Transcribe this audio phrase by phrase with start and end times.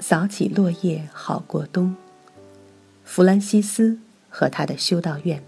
[0.00, 1.94] 扫起落叶好过冬。
[3.04, 5.42] 弗兰西斯和他的修道院。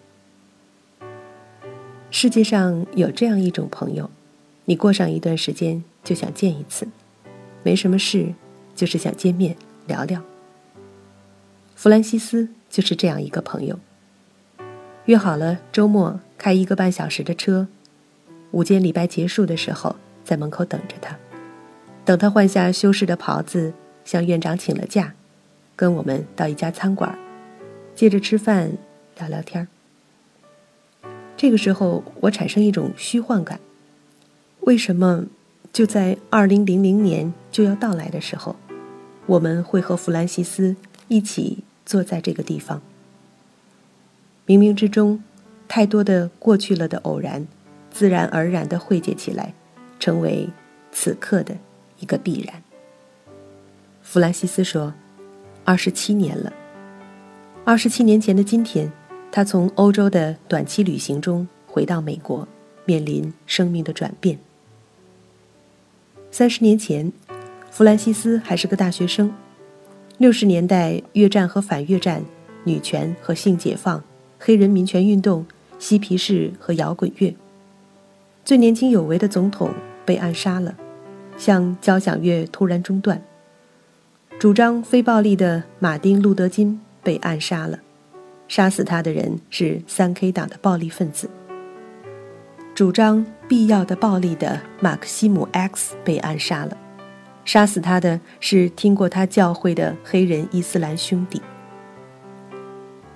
[2.11, 4.11] 世界上有这样一种朋友，
[4.65, 6.89] 你过上一段时间就想见一次，
[7.63, 8.35] 没什么事，
[8.75, 9.57] 就是想见面
[9.87, 10.21] 聊聊。
[11.77, 13.79] 弗兰西斯就是这样一个朋友。
[15.07, 17.69] 约好了周末开一个半小时的车，
[18.51, 21.17] 午间礼拜结束的时候在门口等着他，
[22.05, 23.73] 等他换下修饰的袍子，
[24.11, 25.15] 向院长请了假，
[25.77, 27.17] 跟我们到一家餐馆。
[27.95, 28.73] 接着吃饭，
[29.17, 29.69] 聊聊天。
[31.37, 33.61] 这个时候，我产生一种虚幻感：
[34.63, 35.27] 为什么
[35.73, 38.57] 就在二零零零年就要到来的时候，
[39.27, 40.75] 我们会和弗兰西斯
[41.07, 42.83] 一起坐在这个地方？
[44.45, 45.23] 冥冥之中，
[45.69, 47.47] 太多的过去了的偶然，
[47.93, 49.55] 自然而然的汇结起来，
[50.01, 50.49] 成为
[50.91, 51.57] 此刻的
[52.01, 52.61] 一个必然。
[54.13, 54.93] 弗兰西斯说
[55.65, 56.53] ：“二十七年了。”
[57.65, 58.91] 二十七年前的今天，
[59.31, 62.49] 他从欧洲的短期旅行中回到美国，
[62.85, 64.37] 面临生命的转变。
[66.33, 67.13] 三十年前，
[67.71, 69.33] 弗兰西斯还是个大学生。
[70.19, 72.25] 六十年代，越战和反越战，
[72.65, 74.03] 女权和性解放，
[74.41, 75.47] 黑人民权运动，
[75.79, 77.33] 嬉皮士和摇滚乐。
[78.45, 79.73] 最年轻有为的总统
[80.05, 80.75] 被暗杀了，
[81.39, 83.23] 像交响乐突然中断。
[84.41, 86.81] 主张非暴力的马丁·路德·金。
[87.03, 87.79] 被暗杀了，
[88.49, 91.29] 杀死他的人是三 K 党的暴力分子。
[92.75, 96.75] 主张必要的暴力的马克西姆 X 被暗杀了，
[97.45, 101.43] 杀死他的是听过他教诲的黑人伊斯兰兄弟。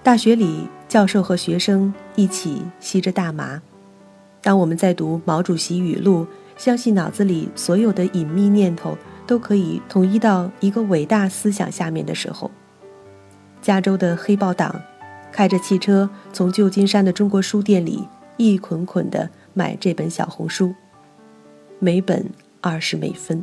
[0.02, 3.62] 大学里，教授和学生一起吸着大麻。
[4.42, 6.26] 当我们在读毛主席语录，
[6.58, 12.50] 相信脑子里所有的隐秘念头都可以统一到一个伟大思想下面的时候。
[13.62, 14.80] 加州的黑豹党
[15.32, 18.06] 开着汽车从旧金山的中国书店里
[18.36, 20.74] 一捆捆地买这本小红书，
[21.78, 23.42] 每本二十美分。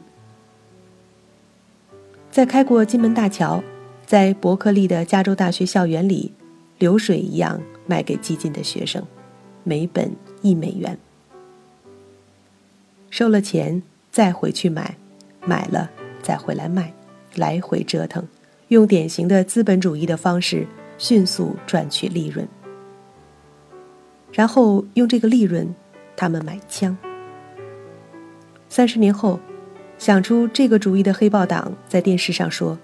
[2.30, 3.64] 在开过金门大桥，
[4.06, 6.32] 在伯克利的加州大学校园里，
[6.78, 9.04] 流水一样卖给激进的学生，
[9.64, 10.98] 每本一美元。
[13.10, 14.96] 收了钱再回去买，
[15.46, 15.90] 买了
[16.22, 16.94] 再回来卖，
[17.36, 18.26] 来回折腾。
[18.70, 20.66] 用典型的资本主义的方式
[20.98, 22.48] 迅速赚取利润，
[24.32, 25.76] 然后用这个利润，
[26.16, 26.98] 他们买枪。
[28.70, 29.38] 三十年后，
[29.98, 32.78] 想出这个主意的黑豹党在电视上说，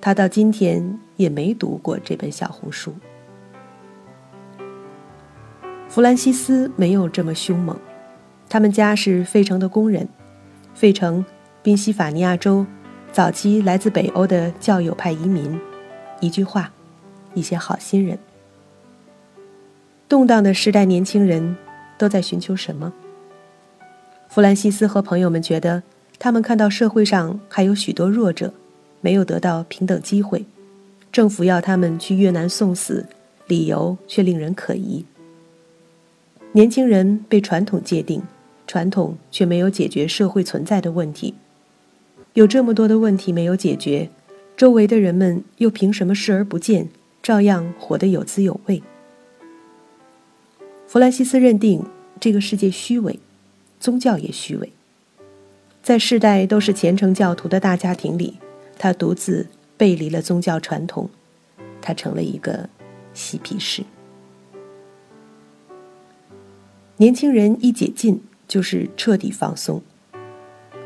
[0.00, 2.92] 他到今天也没读过这本小红书。
[5.88, 7.78] 弗兰西斯没有这么凶猛，
[8.48, 10.08] 他们家是费城的工人，
[10.74, 11.24] 费城，
[11.62, 12.66] 宾夕法尼亚州。
[13.12, 15.60] 早期来自北欧的教友派移民，
[16.20, 16.72] 一句话，
[17.34, 18.16] 一些好心人。
[20.08, 21.56] 动荡的时代，年轻人
[21.98, 22.92] 都在寻求什么？
[24.28, 25.82] 弗兰西斯和朋友们觉得，
[26.20, 28.54] 他们看到社会上还有许多弱者，
[29.00, 30.46] 没有得到平等机会，
[31.10, 33.04] 政府要他们去越南送死，
[33.48, 35.04] 理由却令人可疑。
[36.52, 38.22] 年轻人被传统界定，
[38.68, 41.34] 传统却没有解决社会存在的问题。
[42.34, 44.08] 有这么多的问题没有解决，
[44.56, 46.88] 周围的人们又凭什么视而不见，
[47.22, 48.82] 照样活得有滋有味？
[50.86, 51.84] 弗兰西斯认定
[52.20, 53.18] 这个世界虚伪，
[53.78, 54.72] 宗教也虚伪。
[55.82, 58.36] 在世代都是虔诚教徒的大家庭里，
[58.78, 59.46] 他独自
[59.76, 61.10] 背离了宗教传统，
[61.80, 62.68] 他成了一个
[63.12, 63.82] 嬉皮士。
[66.98, 69.82] 年轻人一解禁，就是彻底放松。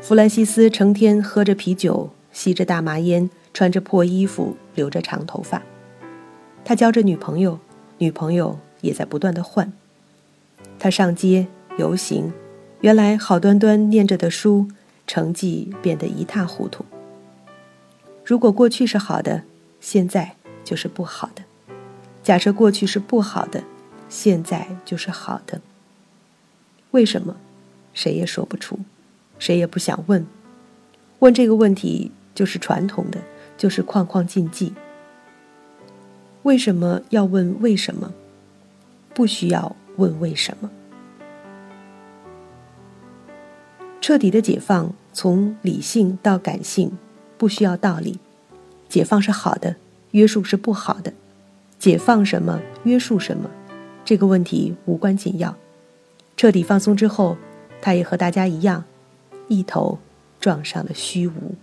[0.07, 5.63] 弗兰西斯成天喝着啤酒，吸着大麻烟，穿着破衣服，留着长头发。
[6.63, 7.57] 他交着女朋友，
[7.97, 9.73] 女朋友也在不断的换。
[10.77, 11.47] 他上街
[11.79, 12.31] 游行，
[12.81, 14.67] 原来好端端念着的书，
[15.07, 16.85] 成绩变得一塌糊涂。
[18.23, 19.41] 如果过去是好的，
[19.81, 21.41] 现在就是不好的；
[22.21, 23.63] 假设过去是不好的，
[24.07, 25.61] 现在就是好的。
[26.91, 27.37] 为什么？
[27.95, 28.77] 谁也说不出。
[29.39, 30.25] 谁也不想问，
[31.19, 33.19] 问这个问题就是传统的，
[33.57, 34.73] 就是框框禁忌。
[36.43, 38.13] 为什么要问为什么？
[39.13, 40.69] 不需要问为什么。
[44.01, 46.91] 彻底的解放，从理性到感性，
[47.37, 48.19] 不需要道理。
[48.87, 49.75] 解放是好的，
[50.11, 51.11] 约束是不好的。
[51.79, 53.49] 解放什么，约束什么，
[54.03, 55.55] 这个问题无关紧要。
[56.37, 57.35] 彻底放松之后，
[57.81, 58.83] 他也和大家一样。
[59.47, 59.97] 一头
[60.39, 61.55] 撞上了虚无。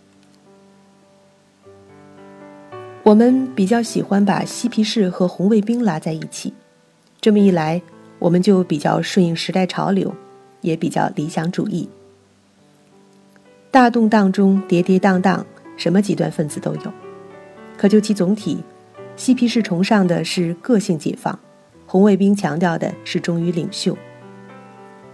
[3.02, 6.52] 我们比较喜欢把嬉皮士和红卫兵拉在一起，
[7.20, 7.82] 这么一来，
[8.20, 10.14] 我们就比较顺应时代潮流，
[10.60, 11.88] 也比较理想主义。
[13.72, 15.44] 大动荡中跌跌宕宕，
[15.76, 16.92] 什么极端分子都有。
[17.76, 18.58] 可就其总体，
[19.16, 21.36] 嬉皮士崇尚的是个性解放，
[21.86, 23.98] 红卫兵强调的是忠于领袖。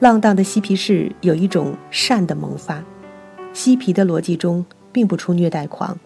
[0.01, 2.83] 浪荡的嬉皮士有一种善的萌发，
[3.53, 5.99] 嬉皮的逻辑中并不出虐待狂，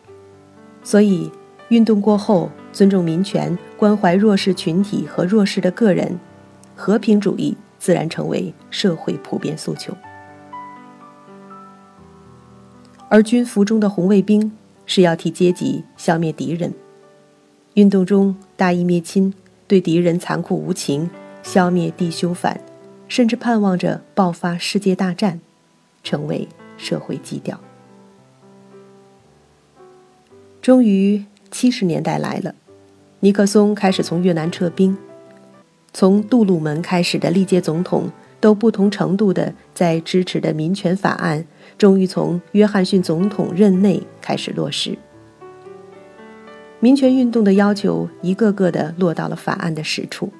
[0.83, 1.31] 所以。
[1.69, 6.21] 运动过后，尊重民权、关怀弱势群体和弱势的个人，
[6.77, 9.97] 和平主义自然成为社会普遍诉求。
[13.09, 14.53] 而军服中的红卫兵
[14.85, 16.75] 是要替阶级消灭敌人，
[17.73, 19.33] 运动中大义灭亲，
[19.67, 21.09] 对敌人残酷无情，
[21.43, 22.61] 消灭地修反，
[23.13, 25.39] 甚至盼望着爆发世界大战，
[26.03, 26.49] 成为
[26.79, 27.61] 社会基调。
[30.63, 31.23] 终于。
[31.51, 32.55] 七十年代来了，
[33.21, 34.97] 尼克松开始从越南撤兵，
[35.93, 38.11] 从杜鲁门开始的历届总统
[38.41, 41.45] 都不同程度的在支持的民权法案，
[41.77, 44.97] 终于从约翰逊总统任内开始落实。
[46.81, 50.33] 民权运动的要求一个个的落到了法案的实处，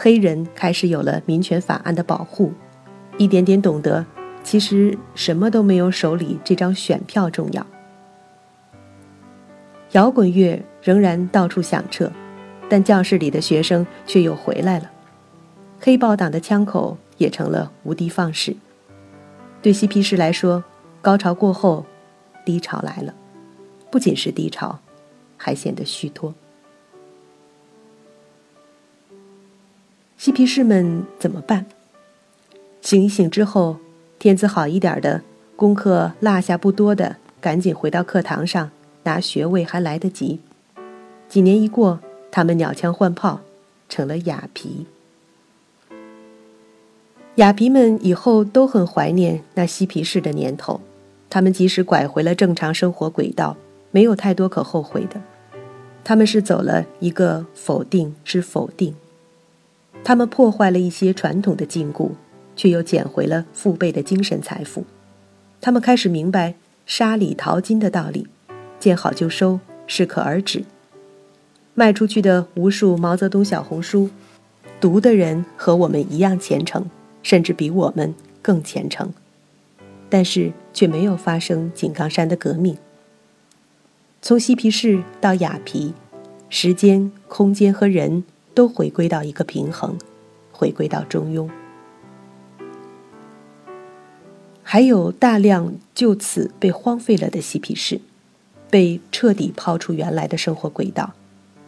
[0.00, 2.52] 黑人开始有了民权法案的保护，
[3.16, 4.06] 一点点懂得，
[4.44, 7.66] 其实什么都没有手里这张选票重要。
[9.92, 12.12] 摇滚乐仍然到处响彻，
[12.68, 14.88] 但教室里的学生却又回来了。
[15.80, 18.56] 黑豹党的枪口也成了无的放矢。
[19.60, 20.62] 对嬉皮士来说，
[21.02, 21.84] 高潮过后，
[22.44, 23.12] 低潮来了，
[23.90, 24.78] 不仅是低潮，
[25.36, 26.32] 还显得虚脱。
[30.18, 31.64] 嬉皮士们怎么办？
[32.80, 33.76] 醒一醒之后，
[34.18, 35.22] 天资好一点的，
[35.54, 38.68] 功课落下不多的，赶紧回到课堂上。
[39.04, 40.40] 拿学位还来得及，
[41.28, 42.00] 几年一过，
[42.32, 43.40] 他们鸟枪换炮，
[43.88, 44.86] 成了雅皮。
[47.36, 50.80] 雅皮们以后都很怀念那嬉皮士的年头，
[51.30, 53.56] 他们即使拐回了正常生活轨道，
[53.92, 55.20] 没有太多可后悔的。
[56.02, 58.94] 他们是走了一个否定之否定，
[60.02, 62.10] 他们破坏了一些传统的禁锢，
[62.56, 64.84] 却又捡回了父辈的精神财富。
[65.60, 66.54] 他们开始明白
[66.86, 68.26] 沙里淘金的道理。
[68.80, 69.58] 见好就收，
[69.88, 70.64] 适可而止。
[71.74, 74.08] 卖出去的无数毛泽东小红书，
[74.80, 76.88] 读的人和我们一样虔诚，
[77.22, 79.12] 甚至比我们更虔诚，
[80.08, 82.76] 但是却没有发生井冈山的革命。
[84.22, 85.92] 从嬉皮士到雅皮，
[86.48, 88.22] 时间、空间和人
[88.58, 89.96] 都回归到一个平衡，
[90.50, 91.48] 回归到中庸。
[94.64, 98.00] 还有大量就此被荒废了的嬉皮士。
[98.68, 101.14] 被彻底抛出原来的生活轨道，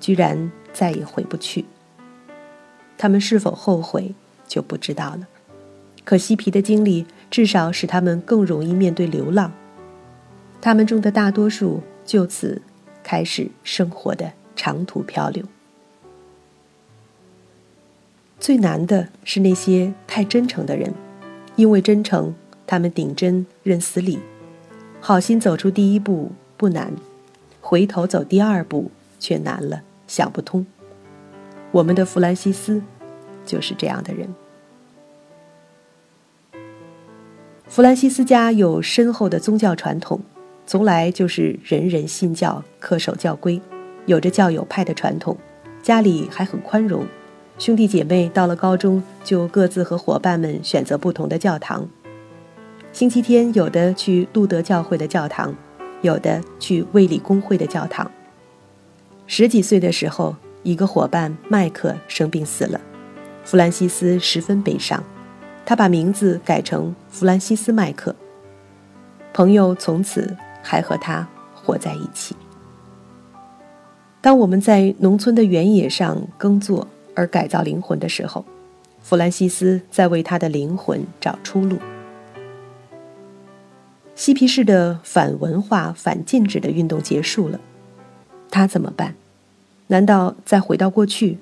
[0.01, 1.65] 居然再也回不去。
[2.99, 4.13] 他们是否后悔
[4.49, 5.29] 就不知道了。
[6.03, 9.53] 可嬉皮的经历至少使他们更容易面对流浪。
[10.61, 12.61] 他们中的大多数就此
[13.05, 15.45] 开始生活的长途漂流。
[18.41, 20.93] 最难的是那些太真诚的人，
[21.57, 22.35] 因为真诚，
[22.67, 24.19] 他们顶真认死理，
[24.99, 26.33] 好心走出第一步。
[26.57, 26.93] 不难，
[27.63, 30.67] 回头走第二步却难了，想不通。
[31.71, 32.83] 我们的弗兰西斯
[33.47, 34.29] 就是这样的人。
[37.67, 40.21] 弗兰西斯家有深厚的宗教传统，
[40.67, 43.59] 从来就是人人信教、恪守教规，
[44.05, 45.35] 有着教友派的传统。
[45.83, 47.07] 家里还很宽容，
[47.61, 51.87] 兄弟姐妹到了高中就各自和伙伴们选择不同的教堂。
[52.91, 55.55] 星期天有的去路德教会的教堂。
[56.01, 58.11] 有的去卫理公会的教堂。
[59.27, 62.81] 十几岁的时候，一个伙伴麦克生病死了，
[63.45, 65.05] 弗兰西斯十分悲伤，
[65.67, 68.17] 他把名字改成弗兰西斯麦克。
[69.35, 72.35] 朋友从此还和他活在一起。
[74.23, 76.89] 当我们在农村的原野上耕作
[77.21, 78.47] 而改造灵魂的时候，
[79.03, 81.79] 弗兰西斯在为他的灵魂找出路。
[84.15, 87.61] 嬉皮士的反文化、反禁止的运动结束了，
[88.51, 89.15] 他怎么办？
[89.89, 91.37] 难道再回到过去？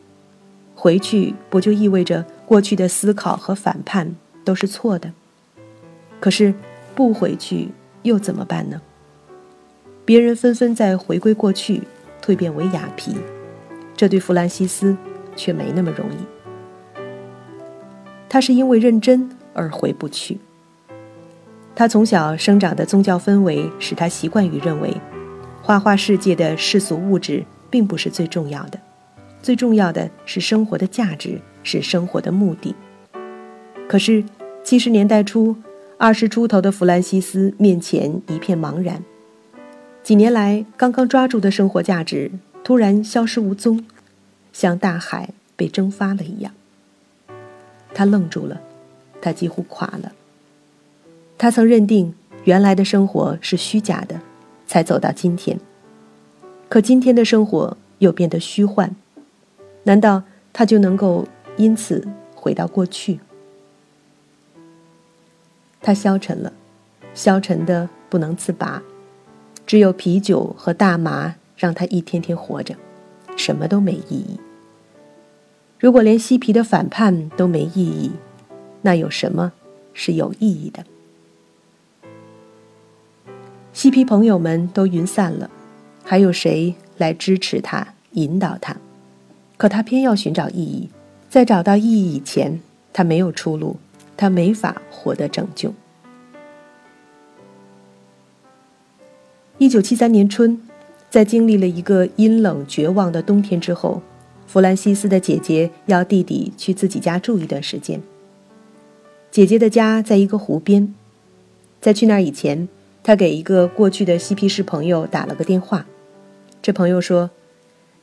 [0.75, 5.13] 回去不就意味着过去的思考和反叛都是错的？
[6.19, 6.53] 可是
[6.97, 7.69] 不回去
[8.03, 8.83] 又怎么办呢？
[10.05, 11.83] 别人纷纷在回归过去，
[12.21, 13.15] 蜕变为雅皮，
[13.97, 14.97] 这对弗兰西斯
[15.39, 16.17] 却没那么容易。
[18.29, 20.39] 他是因为认真而回不去。
[21.75, 24.95] 他从小生长的宗教氛围使他习惯于认为，
[25.63, 28.79] 花花世界的世俗物质并不是最重要的，
[29.41, 32.75] 最重要的是生活的价值，是生活的目的。
[33.89, 34.25] 可是
[34.65, 35.57] 七十年代初，
[35.97, 39.03] 二十出头的弗兰西斯面前一片茫然，
[40.03, 42.31] 几年来刚刚抓住的生活价值
[42.63, 43.85] 突然消失无踪，
[44.59, 46.53] 像大海被蒸发了一样。
[47.95, 48.61] 他愣住了，
[49.23, 50.11] 他几乎垮了。
[51.39, 52.13] 他曾认定
[52.43, 54.21] 原来的生活是虚假的，
[54.67, 55.61] 才走到今天。
[56.69, 58.97] 可今天的生活又变得虚幻，
[59.85, 63.21] 难道他就能够因此回到过去？
[65.81, 66.53] 他消沉了，
[67.15, 68.83] 消沉的不能自拔，
[69.65, 72.75] 只有啤酒和大麻让他一天天活着，
[73.37, 74.41] 什么都没意义。
[75.79, 78.11] 如果连嬉皮的反叛都没意义，
[78.83, 79.53] 那有什么
[79.95, 80.85] 是有意义的？
[83.73, 85.49] 嬉皮朋友们都云散了。
[86.03, 88.75] 还有谁来支持他、引导他？
[89.59, 90.89] 可他偏要寻找意义，
[91.29, 92.61] 在找到意义以前，
[92.93, 93.77] 他没有出路，
[94.17, 95.73] 他没法获得拯救。
[99.59, 100.59] 一九七三年春，
[101.11, 104.01] 在经历了一个阴冷绝望的冬天之后，
[104.49, 108.01] 弗兰西斯的姐姐要弟弟去自己家住一段时间。
[109.31, 110.95] 姐姐的家在一个湖边，
[111.83, 112.67] 在去那儿以前，
[113.03, 115.85] 他给一个过去的嬉皮士朋友打了个电话。
[116.63, 117.31] 这朋友说：“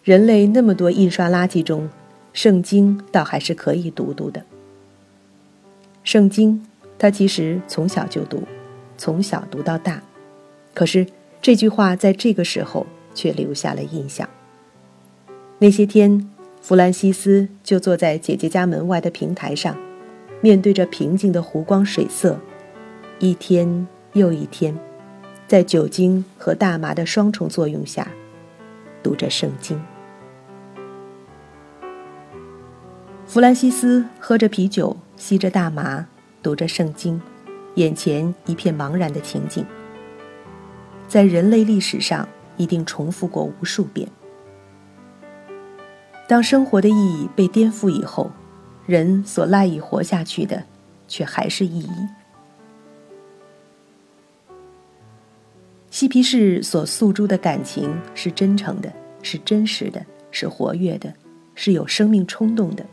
[0.05, 1.89] 人类那么多印刷垃圾中，
[2.31, 4.45] 圣经倒还是可以读读的。
[6.03, 6.63] 圣经，
[6.99, 8.43] 他其实从小就读，
[8.99, 9.99] 从小读到大。
[10.75, 11.07] 可是
[11.41, 12.85] 这句话在这个时候
[13.15, 14.29] 却留下了印象。
[15.57, 16.29] 那些天，
[16.67, 19.77] 弗兰西斯就坐在姐姐家门外的平台上，
[20.41, 22.39] 面对着平静的湖光水色，
[23.19, 24.75] 一天又一天，
[25.47, 28.07] 在酒精和大麻的双重作用下。”
[29.03, 29.79] 读着圣经，
[33.27, 36.07] 弗兰西斯喝着啤酒，吸着大麻，
[36.41, 37.21] 读着圣经，
[37.75, 39.63] 眼前一片茫然的情景，
[41.07, 44.09] 在人类历史上一定重复过无数遍。
[46.27, 48.31] 当生活的意义被颠覆以后，
[48.87, 50.63] 人所赖以活下去的，
[51.07, 52.07] 却还是意义。
[55.91, 58.91] 嬉皮士所诉诸的感情是真诚的，
[59.21, 61.13] 是真实的，是活跃的，
[61.53, 62.85] 是有生命冲动的。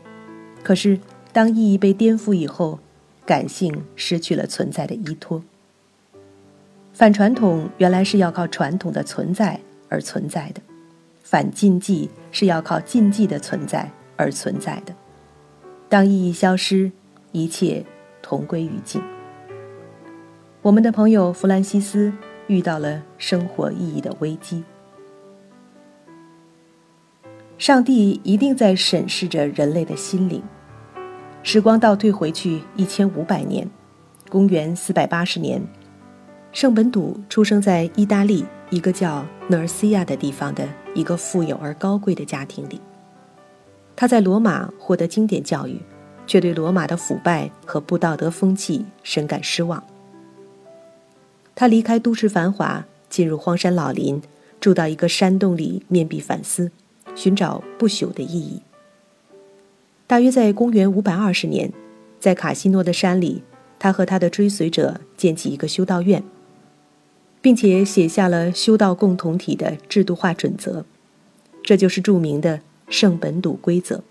[0.63, 0.97] 可是，
[1.33, 2.79] 当意义被颠覆以后，
[3.25, 5.43] 感性失去了存在的依托。
[6.93, 9.59] 反传统原来是要靠传统的存在
[9.89, 10.61] 而存在的，
[11.33, 14.93] 反禁忌是要靠禁忌的存在而存在的。
[15.89, 16.91] 当意义消失，
[17.31, 17.83] 一切
[18.21, 19.01] 同归于尽。
[20.61, 22.13] 我们的朋友弗兰西斯。
[22.47, 24.65] 遇到了生活意义的危机，
[27.57, 30.43] 上帝一定在审视着人类的心灵。
[31.41, 33.65] 时光倒退回去一千五百年，
[34.29, 35.65] 公元四百八十年，
[36.51, 42.79] 圣本笃出生在意大利一个叫诺尔西亚的地方的一个富有而高贵的家庭里。
[43.95, 45.79] 他在罗马获得经典教育，
[46.25, 49.83] 却对罗马的腐败和不道德风气深感失望。
[51.55, 54.21] 他离开都市繁华，进入荒山老林，
[54.59, 56.71] 住到一个山洞里，面壁反思，
[57.13, 58.61] 寻找不朽的意义。
[60.07, 61.71] 大约在公元五百二十年，
[62.19, 63.43] 在卡西诺的山里，
[63.77, 66.23] 他和他的追随者建起一个修道院，
[67.43, 70.83] 并且写下了修道共同体的制度化准则，
[71.61, 74.01] 这就是著名的圣本笃规则。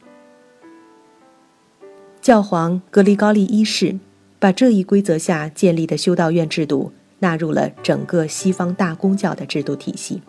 [2.21, 3.99] 教皇格里高利一世
[4.39, 6.93] 把这一规则下建立的修道院制度。
[7.23, 10.21] 纳入了整个西方大公教的制度体系，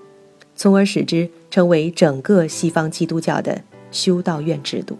[0.55, 4.99] 从而使之成为整个西方基督教的修道院制度。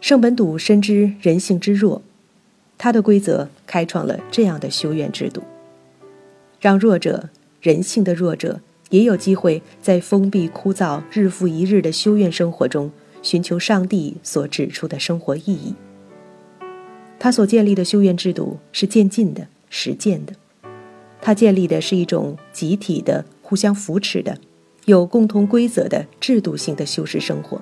[0.00, 2.02] 圣本笃深知人性之弱，
[2.78, 5.42] 他的规则开创了这样的修院制度，
[6.60, 7.28] 让弱者、
[7.60, 8.60] 人性的弱者
[8.90, 12.90] 也有机会在封闭枯燥、日复一日的修院生活中
[13.22, 15.74] 寻求上帝所指出的生活意义。
[17.18, 19.48] 他所建立的修院制度是渐进的。
[19.68, 20.32] 实践的，
[21.20, 24.38] 他建立的是一种集体的、互相扶持的、
[24.84, 27.60] 有共同规则的制度性的修士生活。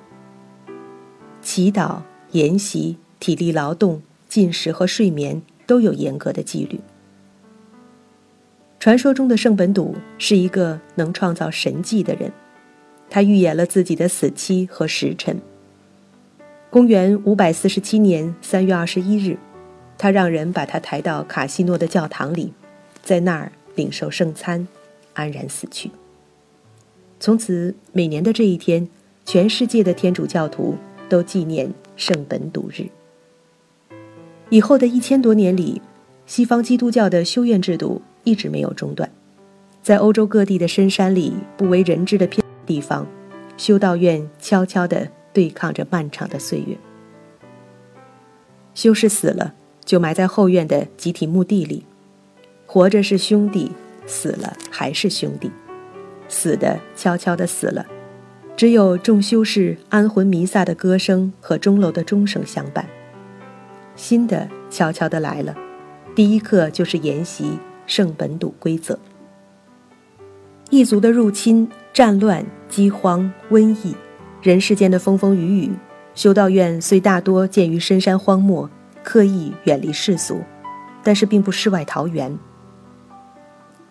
[1.41, 6.79] 祈祷、研习、体力劳动、进食和睡眠都有严格的纪律。
[8.85, 12.31] 传说中的圣本笃是一个能创造神迹的人，
[13.09, 15.41] 他预言了自己的死期和时辰。
[16.69, 19.39] 公元五百四十七年三月二十一日。
[19.97, 22.53] 他让人把他抬到卡西诺的教堂里，
[23.03, 24.69] 在那儿领受圣餐，
[25.15, 25.91] 安然死去。
[27.19, 28.87] 从此，每年的这一天，
[29.25, 30.77] 全世界的天主教徒
[31.09, 32.85] 都纪念圣本笃日。
[34.51, 35.81] 以后的一千多年里，
[36.27, 39.09] 西方基督教的修院制度一直没有中断。
[39.83, 43.07] 在欧洲各地的深山里、不为人知的偏地方，
[43.57, 46.77] 修道院悄悄地对抗着漫长的岁月。
[48.75, 49.55] 修士死了，
[49.85, 51.85] 就埋在后院的集体墓地里。
[52.67, 53.71] 活着是兄弟，
[54.07, 55.51] 死了还是兄弟。
[56.29, 57.87] 死的悄悄地死了，
[58.57, 62.89] 只有众修士安魂弥撒的歌声和钟楼的钟声相伴。
[63.95, 65.55] 新的悄悄地来了，
[66.17, 68.99] 第一课就是研习圣本笃规则。
[70.71, 73.95] 异族的入侵、战乱、饥荒、瘟疫，
[74.43, 75.71] 人世间的风风雨雨，
[76.15, 78.69] 修道院虽大多建于深山荒漠，
[79.03, 80.41] 刻意远离世俗，
[81.03, 82.37] 但是并不世外桃源。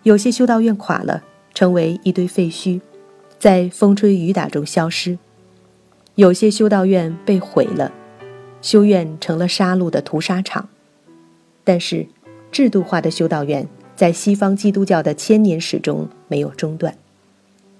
[0.01, 1.23] 有些修道院垮了，
[1.53, 2.81] 成为一堆废墟，
[3.39, 5.17] 在风吹雨打中消失；
[6.15, 7.91] 有些修道院被毁了，
[8.61, 10.67] 修院成了杀戮的屠杀场。
[11.63, 12.07] 但是，
[12.51, 13.65] 制度化的修道院。
[14.03, 16.93] 在西方基督教的千年史中没有中断，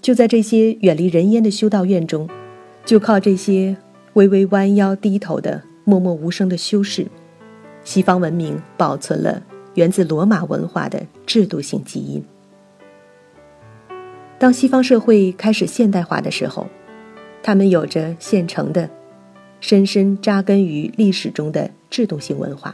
[0.02, 2.30] 就在这些远离人烟的修道院中，
[2.86, 3.76] 就靠这些
[4.14, 7.06] 微微弯腰低头的默默无声的修士，
[7.84, 12.24] 西方文明保存了源自罗马文化的制度性基因。
[14.40, 16.66] 当西方社会开始现代化的时候，
[17.44, 18.90] 他们有着现成的、
[19.60, 22.74] 深深扎根于历史中的制度性文化，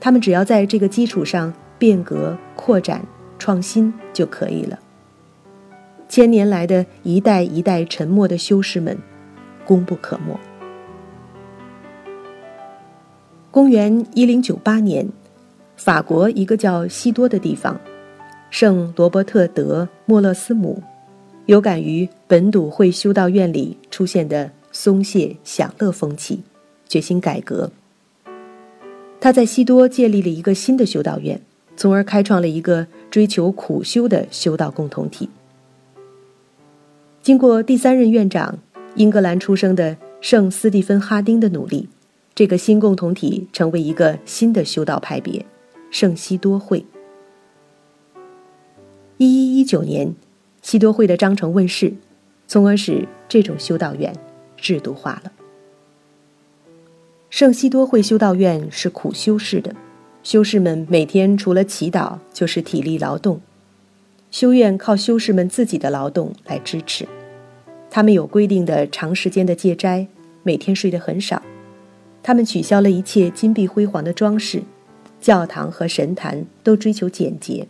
[0.00, 1.52] 他们只要在这个基础上。
[1.78, 3.04] 变革、扩展、
[3.38, 4.78] 创新就可以了。
[6.08, 8.98] 千年来的一代一代沉默的修士们，
[9.64, 10.38] 功不可没。
[13.50, 15.08] 公元一零九八年，
[15.76, 17.78] 法国一个叫西多的地方，
[18.50, 20.82] 圣罗伯特·德·莫勒斯姆，
[21.46, 26.42] 有感于本笃会修道院里出现的松懈享乐风气，
[26.88, 27.70] 决心改革。
[29.20, 31.40] 他在西多建立了一个新的修道院。
[31.78, 35.30] 从而开创了一个追求苦修的修道共同体。
[37.22, 38.58] 经过第三任院长
[38.96, 41.88] 英格兰出生的圣斯蒂芬·哈丁的努力，
[42.34, 45.46] 这个新共同体成为一个新的修道派别——
[45.92, 46.84] 圣西多会。
[49.18, 50.12] 一一一九年，
[50.60, 51.94] 西多会的章程问世，
[52.48, 54.12] 从而使这种修道院
[54.56, 55.30] 制度化了。
[57.30, 59.72] 圣西多会修道院是苦修式的。
[60.28, 63.40] 修士们每天除了祈祷就是体力劳动，
[64.30, 67.08] 修院靠修士们自己的劳动来支持。
[67.88, 70.06] 他们有规定的长时间的戒斋，
[70.42, 71.40] 每天睡得很少。
[72.22, 74.62] 他们取消了一切金碧辉煌的装饰，
[75.18, 77.66] 教堂和神坛都追求简洁。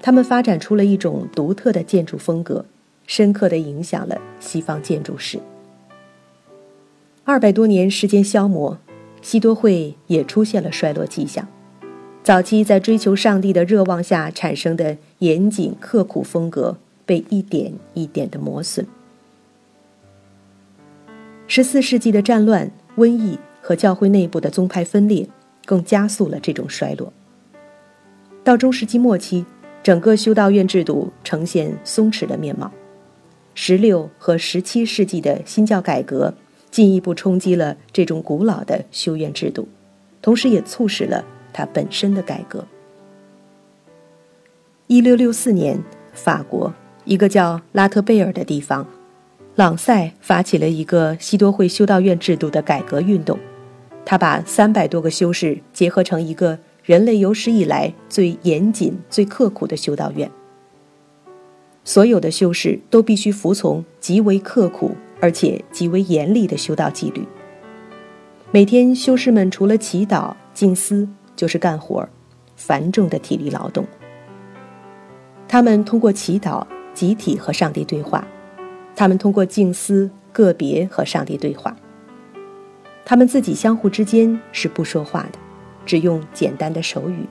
[0.00, 2.64] 他们发展出了一种独特的建筑风格，
[3.06, 5.38] 深刻地影响了西方建筑史。
[7.24, 8.78] 二百多年时间消磨。
[9.22, 11.46] 西多会也出现了衰落迹象，
[12.24, 18.84] 早期在追求上帝的热望下产生的严谨刻苦风格被一点一点的磨损。
[21.46, 25.28] 十四世纪的战乱、瘟疫和教会内部的宗派分裂，
[25.64, 27.12] 更加速了这种衰落。
[28.42, 29.44] 到中世纪末期，
[29.82, 32.70] 整个修道院制度呈现松弛的面貌。
[33.54, 36.34] 十六和十七世纪的新教改革。
[36.72, 39.68] 进一步冲击了这种古老的修院制度，
[40.20, 42.66] 同时也促使了它本身的改革。
[44.88, 45.78] 一六六四年，
[46.12, 46.72] 法国
[47.04, 48.86] 一个叫拉特贝尔的地方，
[49.54, 53.38] 朗塞发起了一个西多会修道院制度的改革运动。
[54.04, 60.28] 他把三百多个修士结合成一个人类有史以来最严谨、最刻苦的修道院。
[61.84, 64.92] 所有的修士都必须服从极为刻苦。
[65.22, 67.24] 而且极为严厉的修道纪律。
[68.50, 72.06] 每天，修士们除了祈祷、静思，就是干活
[72.56, 73.86] 繁重的体力劳动。
[75.46, 78.26] 他们通过祈祷集体和上帝对话，
[78.96, 81.76] 他们通过静思个别和上帝对话。
[83.04, 85.38] 他们自己相互之间是不说话的，
[85.86, 87.24] 只用简单的手语。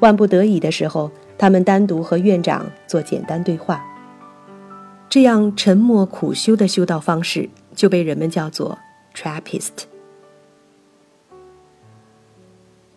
[0.00, 3.82] 万不得已的时候，他们单独和院长做简单对话。
[5.08, 8.76] 这样沉默苦修的修道方式就被人们叫做
[9.14, 9.84] Trappist。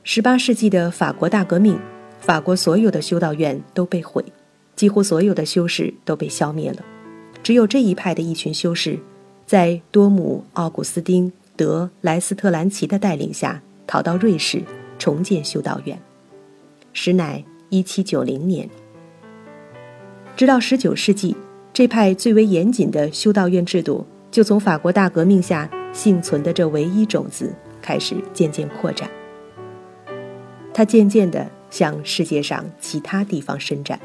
[0.03, 1.79] 十八世纪的法国大革命，
[2.19, 4.25] 法国所有的修道院都被毁，
[4.75, 6.83] 几乎所有的修士都被消灭了，
[7.43, 8.97] 只有这一派的一群修士，
[9.45, 14.63] 在多姆奥古斯丁·德莱斯特兰奇的带领下逃到瑞士
[14.97, 15.97] 重建修道院，
[16.91, 18.67] 时乃一七九零年。
[20.35, 21.37] 直到十九世纪。
[21.79, 29.09] 这派最为严谨的修道院制度，就从法国大革命下幸存的这唯一种子开始渐渐扩展。
[30.73, 33.97] 它渐渐地向世界上其他地方伸展。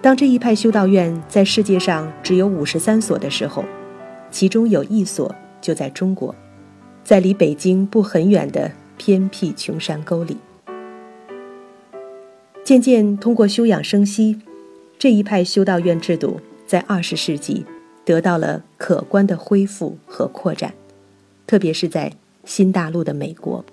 [0.00, 3.64] 当这一派修道院在世界上只有五十三所的时候，
[4.30, 6.32] 其中有一所就在中国，
[7.02, 10.36] 在离北京不很远的偏僻穷山沟里。
[12.62, 14.38] 渐渐通过休养生息。
[15.02, 17.66] 这一派修道院制度在二十世纪
[18.04, 20.72] 得到了可观的恢复和扩展，
[21.44, 22.12] 特别是在
[22.44, 23.64] 新大陆的美国。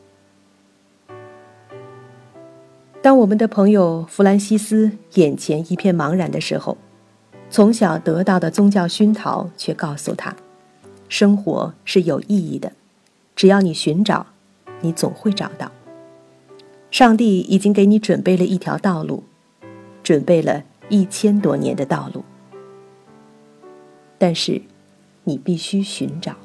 [3.04, 6.76] 当我们的朋友弗兰西斯眼前一片茫然的时候，
[7.52, 10.36] 从小得到的宗教熏陶却告诉他：
[11.10, 12.72] 生活是有意义的，
[13.36, 14.26] 只要你寻找，
[14.82, 15.72] 你总会找到。
[16.90, 19.24] 上帝已经给你准备了一条道路，
[20.02, 20.64] 准备了。
[20.90, 22.24] 一千多年的道路，
[24.18, 24.62] 但是
[25.24, 26.36] 你必须寻找。